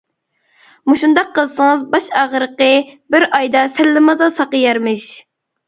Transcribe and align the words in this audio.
مۇشۇنداق 0.91 1.29
قىلسىڭىز 1.39 1.83
باش 1.91 2.09
ئاغرىقى 2.23 2.71
بىر 3.17 3.29
ئايدا 3.29 3.65
سەللىمازا 3.79 4.33
ساقىيارمىش. 4.41 5.09